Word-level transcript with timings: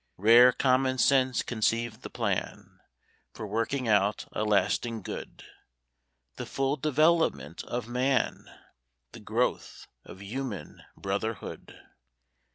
Rare 0.17 0.51
common 0.51 0.97
sense 0.97 1.43
conceived 1.43 2.01
the 2.01 2.09
plan, 2.09 2.79
For 3.35 3.45
working 3.45 3.87
out 3.87 4.25
a 4.31 4.43
lasting 4.43 5.03
good 5.03 5.43
The 6.37 6.47
full 6.47 6.75
development 6.75 7.63
of 7.65 7.87
Man; 7.87 8.49
The 9.11 9.19
growth 9.19 9.85
of 10.03 10.19
human 10.23 10.81
brotherhood! 10.97 11.79